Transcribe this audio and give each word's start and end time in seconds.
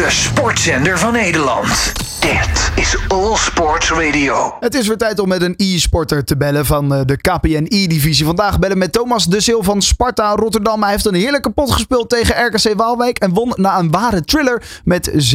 de 0.00 0.10
sportzender 0.10 0.98
van 0.98 1.12
Nederland. 1.12 1.92
Dit 2.20 2.72
is 2.76 2.98
All 3.08 3.36
Sports 3.36 3.90
Radio. 3.90 4.56
Het 4.60 4.74
is 4.74 4.86
weer 4.88 4.96
tijd 4.96 5.18
om 5.18 5.28
met 5.28 5.42
een 5.42 5.54
e-sporter 5.56 6.24
te 6.24 6.36
bellen 6.36 6.66
van 6.66 6.94
eh, 6.94 7.00
de 7.04 7.16
KPN-E-divisie. 7.16 8.24
Vandaag 8.26 8.58
bellen 8.58 8.78
met 8.78 8.92
Thomas 8.92 9.24
de 9.26 9.40
Sil 9.46 9.62
van 9.62 9.82
Sparta 9.82 10.34
Rotterdam. 10.34 10.82
Hij 10.82 10.90
heeft 10.90 11.06
een 11.06 11.14
heerlijke 11.14 11.50
pot 11.50 11.70
gespeeld 11.70 12.08
tegen 12.08 12.46
RKC 12.46 12.74
Waalwijk 12.76 13.18
en 13.18 13.32
won 13.32 13.52
na 13.56 13.78
een 13.78 13.90
ware 13.90 14.24
thriller 14.24 14.62
met 14.84 15.34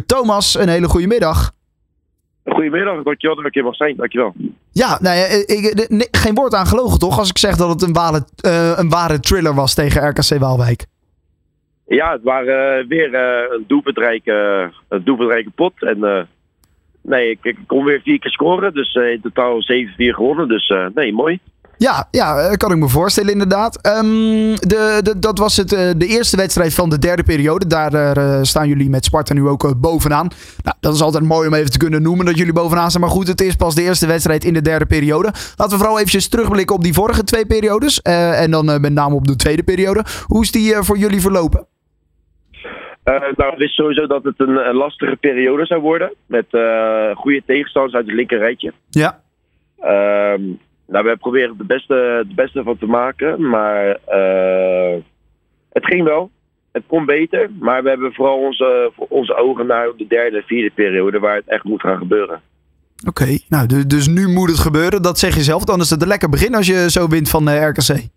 7-4. 0.00 0.06
Thomas, 0.06 0.58
een 0.58 0.68
hele 0.68 0.88
goede 0.88 1.06
middag. 1.06 1.52
Goedemiddag, 2.44 3.02
dankjewel 3.02 3.36
dat 3.36 3.46
ik 3.46 3.54
hier 3.54 3.64
mag 3.64 3.74
zijn, 3.76 3.96
dankjewel. 3.96 4.34
Ja, 4.72 4.98
nou 5.00 5.16
ja, 5.16 5.24
ik, 5.24 5.44
ik- 5.48 5.88
nee, 5.88 6.08
geen 6.10 6.34
woord 6.34 6.54
aan 6.54 6.66
gelogen 6.66 6.98
toch 6.98 7.18
als 7.18 7.28
ik 7.28 7.38
zeg 7.38 7.56
dat 7.56 7.68
het 7.68 7.82
een 7.82 7.92
ware, 7.92 8.24
eh, 8.40 8.72
een 8.78 8.88
ware 8.88 9.20
thriller 9.20 9.54
was 9.54 9.74
tegen 9.74 10.08
RKC 10.08 10.38
Waalwijk. 10.38 10.86
Ja, 11.96 12.12
het 12.12 12.22
waren 12.22 12.78
eh, 12.78 12.88
weer 12.88 13.14
eh, 13.14 13.56
een 13.56 13.64
doelpuntrijke, 13.66 14.70
een 14.88 15.04
doelpuntrijke 15.04 15.50
pot. 15.50 15.72
En 15.82 16.04
eh, 16.04 16.22
nee, 17.02 17.38
ik, 17.42 17.56
kon 17.66 17.84
weer 17.84 18.00
vier 18.04 18.18
keer 18.18 18.30
scoren, 18.30 18.74
dus 18.74 18.92
eh, 18.92 19.10
in 19.10 19.20
totaal 19.20 19.62
7-4 19.62 19.62
gewonnen. 19.96 20.48
Dus 20.48 20.68
eh, 20.68 20.86
nee, 20.94 21.12
mooi. 21.12 21.40
Ja, 21.80 22.08
ja, 22.10 22.38
eh, 22.38 22.56
kan 22.56 22.70
ik 22.70 22.76
me 22.78 22.88
voorstellen 22.88 23.32
inderdaad. 23.32 23.82
Ehm, 23.82 24.54
de, 24.54 25.00
de, 25.02 25.18
dat 25.18 25.38
was 25.38 25.56
het, 25.56 25.72
eh, 25.72 25.90
de 25.96 26.06
eerste 26.06 26.36
wedstrijd 26.36 26.74
van 26.74 26.90
de 26.90 26.98
derde 26.98 27.22
periode. 27.22 27.66
Daar 27.66 27.92
eh, 27.92 28.38
staan 28.42 28.68
jullie 28.68 28.90
met 28.90 29.04
Sparta 29.04 29.34
nu 29.34 29.48
ook 29.48 29.64
eh, 29.64 29.70
bovenaan. 29.76 30.28
Nou, 30.62 30.76
dat 30.80 30.94
is 30.94 31.02
altijd 31.02 31.24
mooi 31.24 31.48
om 31.48 31.54
even 31.54 31.70
te 31.70 31.78
kunnen 31.78 32.02
noemen 32.02 32.26
dat 32.26 32.36
jullie 32.36 32.52
bovenaan 32.52 32.88
staan. 32.88 33.00
Maar 33.00 33.10
goed, 33.10 33.28
het 33.28 33.40
is 33.40 33.56
pas 33.56 33.74
de 33.74 33.82
eerste 33.82 34.06
wedstrijd 34.06 34.44
in 34.44 34.54
de 34.54 34.62
derde 34.62 34.86
periode. 34.86 35.32
Laten 35.56 35.72
we 35.72 35.82
vooral 35.82 35.96
eventjes 35.96 36.28
terugblikken 36.28 36.76
op 36.76 36.82
die 36.82 36.92
vorige 36.92 37.24
twee 37.24 37.46
periodes. 37.46 38.02
Eh, 38.02 38.42
en 38.42 38.50
dan 38.50 38.70
eh, 38.70 38.78
met 38.78 38.92
name 38.92 39.14
op 39.14 39.26
de 39.26 39.36
tweede 39.36 39.62
periode. 39.62 40.04
Hoe 40.26 40.42
is 40.42 40.50
die 40.50 40.74
eh, 40.74 40.82
voor 40.82 40.98
jullie 40.98 41.20
verlopen? 41.20 41.66
Eh, 43.14 43.36
nou, 43.36 43.52
ik 43.52 43.58
wist 43.58 43.74
sowieso 43.74 44.06
dat 44.06 44.24
het 44.24 44.34
een, 44.40 44.68
een 44.68 44.74
lastige 44.74 45.16
periode 45.16 45.66
zou 45.66 45.80
worden. 45.80 46.12
Met 46.26 46.46
eh, 46.50 47.16
goede 47.16 47.42
tegenstanders 47.46 47.94
uit 47.94 48.06
het 48.06 48.14
linker 48.14 48.38
rijtje. 48.38 48.72
Ja. 48.90 49.20
Ehm, 49.80 50.42
nou, 50.86 51.04
we 51.04 51.16
proberen 51.18 51.54
het 51.58 51.66
beste, 51.66 51.94
het 51.94 52.34
beste 52.34 52.62
van 52.62 52.78
te 52.78 52.86
maken. 52.86 53.48
Maar 53.48 53.98
eh, 54.06 54.98
het 55.72 55.86
ging 55.86 56.04
wel. 56.04 56.30
Het 56.72 56.82
kon 56.86 57.04
beter. 57.06 57.50
Maar 57.60 57.82
we 57.82 57.88
hebben 57.88 58.12
vooral 58.12 58.38
onze, 58.38 58.92
onze 58.96 59.34
ogen 59.36 59.66
naar 59.66 59.88
de 59.96 60.06
derde 60.06 60.36
en 60.36 60.42
vierde 60.46 60.70
periode. 60.74 61.18
Waar 61.18 61.34
het 61.36 61.48
echt 61.48 61.64
moet 61.64 61.80
gaan 61.80 61.98
gebeuren. 61.98 62.40
Oké, 63.08 63.38
nou, 63.48 63.66
du- 63.66 63.86
dus 63.86 64.06
nu 64.08 64.28
moet 64.28 64.48
het 64.48 64.58
gebeuren. 64.58 65.02
Dat 65.02 65.18
zeg 65.18 65.34
je 65.34 65.42
zelf. 65.42 65.64
Dan 65.64 65.80
is 65.80 65.90
het 65.90 66.02
een 66.02 66.08
lekker 66.08 66.28
begin 66.28 66.54
als 66.54 66.66
je 66.66 66.90
zo 66.90 67.08
wint 67.08 67.30
van 67.30 67.48
eh, 67.48 67.68
RKC. 67.68 68.08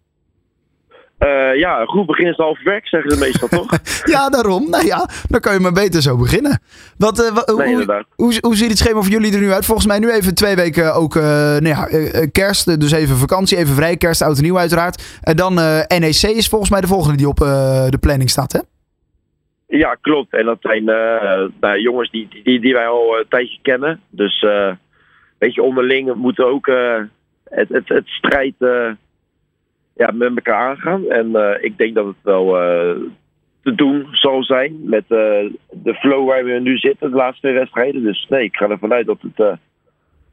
Eh, 1.53 1.59
ja, 1.59 1.85
goed 1.85 2.05
begin 2.05 2.27
is 2.27 2.35
half 2.37 2.63
werk, 2.63 2.87
zeggen 2.87 3.11
ze 3.11 3.19
meestal 3.19 3.47
toch? 3.47 3.67
Ja, 4.13 4.29
daarom. 4.29 4.69
Nou 4.69 4.85
ja, 4.85 5.09
dan 5.29 5.39
kan 5.39 5.53
je 5.53 5.59
maar 5.59 5.71
beter 5.71 6.01
zo 6.01 6.17
beginnen. 6.17 6.59
Wat, 6.97 7.25
eh, 7.25 7.33
wa- 7.33 7.53
Nee, 7.63 7.75
hoe, 7.75 8.05
hoe, 8.15 8.33
hoe 8.41 8.55
ziet 8.55 8.69
het 8.69 8.77
schema 8.77 9.01
voor 9.01 9.11
jullie 9.11 9.33
er 9.33 9.39
nu 9.39 9.51
uit? 9.51 9.65
Volgens 9.65 9.87
mij 9.87 9.99
nu 9.99 10.11
even 10.11 10.35
twee 10.35 10.55
weken 10.55 10.93
ook 10.95 11.15
eh, 11.15 11.23
nou 11.23 11.67
ja, 11.67 11.87
kerst. 12.31 12.79
Dus 12.79 12.91
even 12.91 13.15
vakantie, 13.15 13.57
even 13.57 13.75
vrij. 13.75 13.97
Kerst, 13.97 14.21
oud 14.21 14.37
en 14.37 14.43
nieuw 14.43 14.57
uiteraard. 14.57 15.19
En 15.21 15.35
dan 15.35 15.53
NEC 15.87 16.21
is 16.21 16.47
volgens 16.47 16.69
mij 16.71 16.81
de 16.81 16.87
volgende 16.87 17.17
die 17.17 17.27
op 17.27 17.37
de 17.89 17.97
planning 17.99 18.29
staat, 18.29 18.51
hè? 18.51 18.59
Ja, 19.67 19.97
klopt. 20.01 20.33
En 20.33 20.45
dat 20.45 20.57
zijn 20.61 20.83
nou, 20.83 21.79
jongens 21.81 22.11
die, 22.11 22.27
die, 22.43 22.59
die 22.61 22.73
wij 22.73 22.87
al 22.87 23.17
een 23.17 23.25
tijdje 23.29 23.59
kennen. 23.61 23.99
Dus 24.09 24.45
weet 25.37 25.53
je, 25.53 25.61
onderling 25.63 26.13
moeten 26.15 26.45
ook 26.47 26.65
het, 27.49 27.69
het, 27.69 27.87
het 27.89 28.07
strijd 28.07 28.53
ja, 29.95 30.11
met 30.13 30.31
elkaar 30.35 30.69
aangaan. 30.69 31.09
En 31.09 31.35
eh, 31.35 31.63
ik 31.63 31.77
denk 31.77 31.95
dat 31.95 32.05
het 32.05 32.15
wel 32.21 32.57
eh, 32.61 32.95
te 33.63 33.75
doen 33.75 34.07
zal 34.11 34.43
zijn 34.43 34.79
met 34.83 35.03
eh, 35.07 35.17
de 35.71 35.93
flow 35.93 36.27
waar 36.27 36.43
we 36.43 36.59
nu 36.59 36.77
zitten, 36.77 37.09
de 37.09 37.15
laatste 37.15 37.41
twee 37.41 37.53
wedstrijden. 37.53 38.03
Dus 38.03 38.25
nee, 38.29 38.43
ik 38.43 38.55
ga 38.55 38.69
ervan 38.69 38.93
uit 38.93 39.05
dat 39.05 39.17
het 39.21 39.57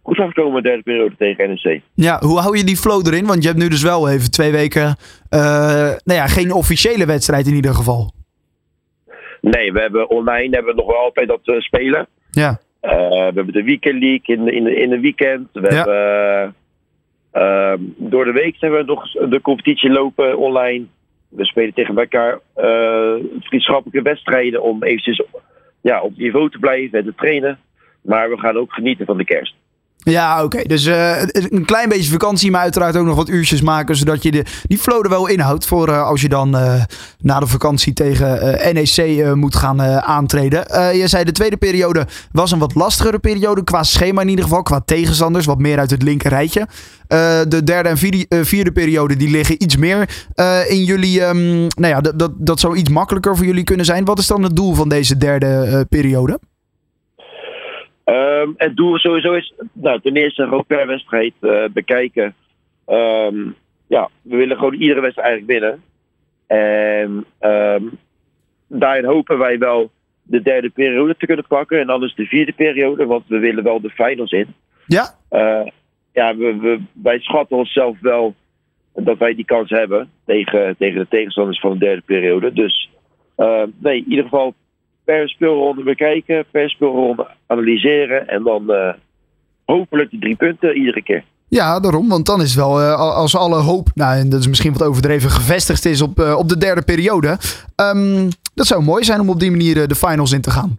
goed 0.03 0.17
gaat 0.17 0.33
komen 0.33 0.63
de 0.63 0.69
derde 0.69 0.83
periode 0.83 1.15
tegen 1.19 1.49
NEC. 1.49 1.81
Ja, 1.95 2.19
hoe 2.21 2.39
hou 2.39 2.57
je 2.57 2.65
die 2.65 2.77
flow 2.77 3.07
erin? 3.07 3.27
Want 3.27 3.43
je 3.43 3.49
hebt 3.49 3.61
nu 3.61 3.69
dus 3.69 3.83
wel 3.83 4.09
even 4.11 4.31
twee 4.31 4.53
weken, 4.53 4.97
nou 5.31 5.99
ja, 6.05 6.27
geen 6.27 6.53
officiële 6.53 7.07
wedstrijd 7.07 7.47
in 7.47 7.55
ieder 7.55 7.75
geval. 7.75 8.13
Nee, 9.41 9.73
we 9.73 9.81
hebben 9.81 10.11
online 10.11 10.55
hebben 10.55 10.75
we 10.75 10.81
nog 10.81 10.91
wel 10.91 11.01
altijd 11.05 11.29
dat 11.29 11.41
spelen. 11.63 12.07
Ja, 12.31 12.59
we 12.81 13.31
hebben 13.35 13.53
de 13.53 13.63
Weekend 13.63 14.03
League 14.03 14.37
in, 14.37 14.49
in, 14.49 14.77
in 14.79 14.91
de 14.91 15.01
weekend. 15.01 15.49
We 15.53 15.61
Ja. 15.61 15.77
hebben, 15.77 16.55
eh, 17.31 17.73
ehm, 17.73 17.81
door 17.97 18.25
de 18.25 18.33
week 18.33 18.57
hebben 18.59 18.79
we 18.79 18.85
nog 18.85 19.13
de 19.13 19.41
competitie 19.41 19.91
lopen 19.91 20.39
online. 20.39 20.85
We 21.29 21.45
spelen 21.45 21.75
tegen 21.75 21.99
elkaar 21.99 22.39
eh, 22.55 23.15
vriendschappelijke 23.41 24.03
wedstrijden 24.03 24.63
om 24.63 24.83
eventjes 24.83 25.23
ja, 25.81 26.03
op 26.03 26.17
niveau 26.17 26.51
te 26.51 26.59
blijven 26.59 26.99
en 26.99 27.05
te 27.05 27.15
trainen. 27.15 27.59
Maar 28.03 28.31
we 28.31 28.39
gaan 28.39 28.57
ook 28.57 28.73
genieten 28.73 29.07
van 29.07 29.17
de 29.17 29.25
kerst. 29.25 29.55
Ja 30.03 30.45
oké. 30.45 30.63
Dus 30.63 30.87
eh, 30.87 31.23
een 31.33 31.65
klein 31.65 31.89
beetje 31.89 32.11
vakantie, 32.11 32.51
maar 32.51 32.61
uiteraard 32.61 32.97
ook 32.97 33.07
nog 33.07 33.17
wat 33.17 33.29
uurtjes 33.29 33.61
maken. 33.61 33.97
Zodat 33.97 34.23
je 34.23 34.31
de, 34.31 34.45
die 34.63 34.79
flow 34.79 35.05
er 35.05 35.11
wel 35.11 35.27
inhoudt 35.27 35.67
voor 35.67 35.89
eh, 35.89 36.03
als 36.03 36.21
je 36.21 36.29
dan 36.29 36.57
eh, 36.57 36.83
na 37.19 37.41
de 37.41 37.47
vakantie 37.47 37.93
tegen 37.93 38.59
NEC 38.75 39.35
moet 39.35 39.57
gaan 39.57 39.83
aantreden. 39.83 40.59
Je 40.97 41.09
zei 41.09 41.25
de 41.25 41.33
tweede 41.33 41.57
periode 41.57 42.07
was 42.33 42.51
een 42.51 42.59
wat 42.59 42.75
lastigere 42.75 43.19
periode. 43.19 43.65
Qua 43.65 43.83
schema 43.83 44.21
in 44.21 44.29
ieder 44.29 44.45
geval, 44.45 44.63
qua 44.63 44.81
tegenstanders. 44.85 45.47
Wat 45.47 45.59
meer 45.59 45.79
uit 45.79 45.91
het 45.91 46.03
linker 46.03 46.31
rijtje. 46.31 46.67
De 47.49 47.61
derde 47.65 47.89
en 47.89 48.45
vierde, 48.45 48.73
periode 48.73 49.17
die 49.17 49.31
liggen 49.31 49.63
iets 49.63 49.77
meer 49.77 50.25
in 50.69 50.85
jullie. 50.85 51.25
ehm, 51.25 51.59
nou 51.59 51.87
ja, 51.87 52.01
dat, 52.01 52.33
dat, 52.37 52.61
zou 52.61 52.77
iets 52.77 52.91
makkelijker 52.91 53.37
voor 53.37 53.47
jullie 53.47 53.65
kunnen 53.65 53.87
zijn. 53.87 54.05
Wat 54.05 54.19
is 54.19 54.27
dan 54.27 54.43
het 54.43 54.57
doel 54.57 54.75
van 54.75 54.89
deze 54.89 55.17
derde 55.17 55.87
periode? 55.89 56.39
Ehm, 58.11 58.51
het 58.57 58.77
doel 58.77 58.99
sowieso 58.99 59.33
is, 59.33 59.55
nou, 59.73 60.01
ten 60.01 60.17
eerste 60.17 60.43
gewoon 60.43 60.67
per 60.67 60.87
wedstrijd 60.87 61.33
eh, 61.41 61.65
bekijken. 61.73 62.35
Ehm, 62.87 63.49
ja, 63.87 64.09
we 64.23 64.37
willen 64.37 64.57
gewoon 64.57 64.75
iedere 64.75 65.01
wedstrijd 65.01 65.29
eigenlijk 65.29 65.61
winnen. 65.61 65.83
En 66.47 67.25
ehm, 67.39 67.85
daarin 68.67 69.05
hopen 69.05 69.39
wij 69.39 69.59
wel 69.59 69.91
de 70.23 70.43
derde 70.43 70.71
periode 70.71 71.17
te 71.17 71.27
kunnen 71.27 71.47
pakken. 71.49 71.81
En 71.81 71.89
anders 71.89 72.15
de 72.15 72.27
vierde 72.27 72.53
periode, 72.53 73.07
want 73.07 73.25
we 73.27 73.39
willen 73.39 73.65
wel 73.65 73.81
de 73.81 73.91
finals 73.91 74.31
in. 74.31 74.55
Ja? 74.87 75.15
Eh, 75.29 75.67
ja, 76.13 76.37
we, 76.37 76.57
we, 76.57 76.81
wij 76.93 77.19
schatten 77.19 77.57
onszelf 77.57 78.01
wel 78.01 78.35
dat 78.95 79.19
wij 79.19 79.35
die 79.35 79.45
kans 79.45 79.71
hebben 79.71 80.11
tegen, 80.27 80.77
tegen 80.77 80.99
de 80.99 81.09
tegenstanders 81.09 81.61
van 81.61 81.73
de 81.73 81.79
derde 81.79 82.03
periode. 82.03 82.53
Dus 82.53 82.91
nee, 83.79 83.97
in 83.97 84.11
ieder 84.11 84.25
geval 84.25 84.55
per 85.11 85.29
speelronde 85.29 85.83
bekijken, 85.83 86.45
per 86.51 86.71
speelronde 86.71 87.27
analyseren 87.47 88.29
en 88.29 88.43
dan 88.43 88.71
eh, 88.73 88.93
hopelijk 89.65 90.11
de 90.11 90.19
drie 90.19 90.37
punten 90.37 90.77
iedere 90.77 91.03
keer. 91.03 91.25
Ja, 91.49 91.81
daarom. 91.81 92.09
Want 92.09 92.27
dan 92.27 92.41
is 92.41 92.55
wel 92.55 92.81
eh, 92.81 92.95
al- 92.95 93.13
als 93.13 93.37
alle 93.37 93.57
hoop, 93.61 93.89
nou, 93.95 94.19
en 94.19 94.29
dat 94.31 94.41
is 94.41 94.49
misschien 94.49 94.73
wat 94.73 94.83
overdreven, 94.83 95.31
gevestigd 95.31 95.85
is 95.85 96.03
op, 96.03 96.19
eh, 96.19 96.39
op 96.39 96.49
de 96.49 96.59
derde 96.59 96.83
periode. 96.83 97.37
Ehm, 97.77 98.31
dat 98.55 98.67
zou 98.67 98.83
mooi 98.83 99.05
zijn 99.05 99.21
om 99.21 99.29
op 99.29 99.41
die 99.41 99.51
manier 99.51 99.89
de 99.89 99.95
finals 99.95 100.33
in 100.33 100.41
te 100.41 100.51
gaan. 100.51 100.79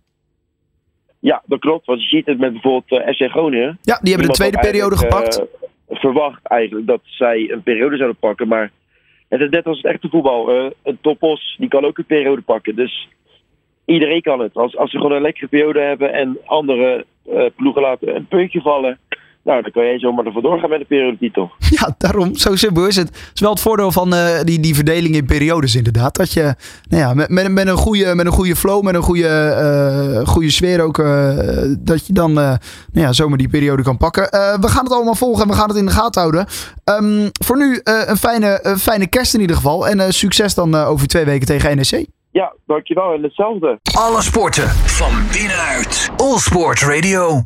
Ja, 1.19 1.41
dat 1.45 1.59
klopt. 1.59 1.85
Want 1.85 2.01
je 2.01 2.07
ziet 2.07 2.25
het 2.25 2.39
met 2.39 2.51
bijvoorbeeld 2.51 3.15
SC 3.15 3.23
Groningen. 3.29 3.77
Ja, 3.81 3.99
die 4.01 4.13
hebben 4.13 4.29
de 4.31 4.35
tweede 4.37 4.59
periode 4.59 4.97
gepakt. 4.97 5.41
verwacht 5.89 6.39
eigenlijk 6.43 6.87
dat 6.87 7.01
zij 7.03 7.51
een 7.51 7.63
periode 7.63 7.95
zouden 7.95 8.19
pakken. 8.19 8.47
Maar 8.47 8.71
het 9.29 9.41
is 9.41 9.49
net 9.49 9.65
als 9.65 9.77
het 9.77 9.85
echte 9.85 10.09
voetbal. 10.09 10.49
een 10.83 10.97
topos 11.01 11.55
die 11.59 11.69
kan 11.69 11.85
ook 11.85 11.97
een 11.97 12.05
periode 12.05 12.41
pakken. 12.41 12.75
Dus 12.75 13.07
iedereen 13.91 14.21
kan 14.21 14.39
het. 14.39 14.55
Als, 14.55 14.77
als 14.77 14.91
ze 14.91 14.97
gewoon 14.97 15.11
een 15.11 15.21
lekkere 15.21 15.47
periode 15.47 15.79
hebben 15.79 16.13
en 16.13 16.37
andere 16.45 17.05
eh, 17.25 17.45
ploegen 17.55 17.81
laten 17.81 18.15
een 18.15 18.27
puntje 18.27 18.61
vallen. 18.61 18.99
Nou, 19.43 19.61
dan 19.61 19.71
kan 19.71 19.85
jij 19.85 19.99
zomaar 19.99 20.25
ervoor 20.25 20.41
doorgaan 20.41 20.69
met 20.69 20.79
de 20.79 20.85
periodetitel. 20.85 21.51
Ja, 21.79 21.95
daarom. 21.97 22.35
Zo 22.35 22.55
simpel 22.55 22.87
is 22.87 22.95
het. 22.95 23.07
Het 23.07 23.31
is 23.33 23.41
wel 23.41 23.49
het 23.49 23.61
voordeel 23.61 23.91
van 23.91 24.13
eh, 24.13 24.41
die, 24.43 24.59
die 24.59 24.75
verdeling 24.75 25.15
in 25.15 25.25
periodes 25.25 25.75
inderdaad. 25.75 26.15
Dat 26.15 26.33
je 26.33 26.55
nou 26.89 27.01
ja, 27.01 27.13
met, 27.13 27.29
met, 27.29 27.51
met, 27.51 27.67
een 27.67 27.77
goede, 27.77 28.15
met 28.15 28.25
een 28.25 28.31
goede 28.31 28.55
flow, 28.55 28.83
met 28.83 28.95
een 28.95 29.01
goede, 29.01 29.27
eh, 29.27 30.27
goede 30.27 30.51
sfeer 30.51 30.81
ook, 30.81 30.97
dat 31.79 32.07
je 32.07 32.13
dan 32.13 32.33
nou 32.33 32.57
ja, 32.91 33.13
zomaar 33.13 33.37
die 33.37 33.49
periode 33.49 33.83
kan 33.83 33.97
pakken. 33.97 34.23
We 34.61 34.67
gaan 34.67 34.83
het 34.83 34.93
allemaal 34.93 35.15
volgen 35.15 35.43
en 35.43 35.49
we 35.49 35.55
gaan 35.55 35.69
het 35.69 35.77
in 35.77 35.85
de 35.85 35.91
gaten 35.91 36.21
houden. 36.21 36.45
Ehm, 36.83 37.29
voor 37.45 37.57
nu 37.57 37.79
een 37.83 38.17
fijne, 38.17 38.75
fijne 38.77 39.07
kerst 39.07 39.33
in 39.33 39.41
ieder 39.41 39.55
geval. 39.55 39.87
En 39.87 40.13
succes 40.13 40.55
dan 40.55 40.75
over 40.75 41.07
twee 41.07 41.25
weken 41.25 41.47
tegen 41.47 41.75
NEC. 41.75 42.07
Ja, 42.31 42.53
dankjewel. 42.65 43.13
En 43.13 43.23
hetzelfde. 43.23 43.79
Alle 43.97 44.21
sporten 44.21 44.67
van 44.69 45.11
binnenuit. 45.31 46.09
All 46.17 46.37
Sports 46.37 46.83
Radio. 46.85 47.39